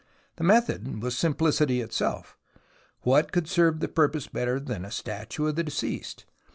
[0.37, 2.35] The method was simplicity itself.
[3.01, 6.25] What could serve the purpose better than a statue of the deceased